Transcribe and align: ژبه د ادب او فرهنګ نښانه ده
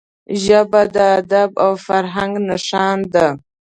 ژبه 0.43 0.81
د 0.95 0.97
ادب 1.19 1.51
او 1.65 1.71
فرهنګ 1.85 2.33
نښانه 2.47 3.07
ده 3.13 3.27